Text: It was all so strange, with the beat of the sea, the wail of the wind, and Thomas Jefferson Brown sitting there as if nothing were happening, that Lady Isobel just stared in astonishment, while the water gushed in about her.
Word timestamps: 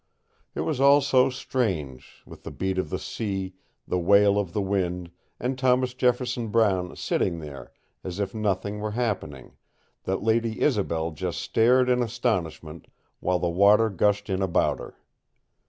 It 0.55 0.61
was 0.61 0.81
all 0.81 0.99
so 0.99 1.29
strange, 1.29 2.23
with 2.25 2.41
the 2.41 2.49
beat 2.49 2.79
of 2.79 2.89
the 2.89 2.97
sea, 2.97 3.53
the 3.87 3.99
wail 3.99 4.39
of 4.39 4.51
the 4.51 4.59
wind, 4.59 5.11
and 5.39 5.59
Thomas 5.59 5.93
Jefferson 5.93 6.47
Brown 6.47 6.95
sitting 6.95 7.37
there 7.37 7.71
as 8.03 8.19
if 8.19 8.33
nothing 8.33 8.79
were 8.79 8.93
happening, 8.97 9.57
that 10.05 10.23
Lady 10.23 10.59
Isobel 10.59 11.11
just 11.11 11.39
stared 11.39 11.87
in 11.87 12.01
astonishment, 12.01 12.87
while 13.19 13.37
the 13.37 13.47
water 13.49 13.91
gushed 13.91 14.27
in 14.27 14.41
about 14.41 14.79
her. 14.79 14.95